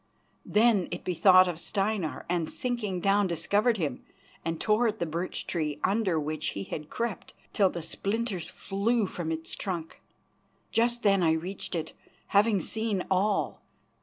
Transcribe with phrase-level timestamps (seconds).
[0.47, 4.03] Then it bethought it of Steinar, and, sinking down, discovered him,
[4.43, 9.05] and tore at the birch tree under which he had crept till the splinters flew
[9.05, 10.01] from its trunk.
[10.71, 11.93] Just then I reached it,
[12.29, 13.61] having seen all.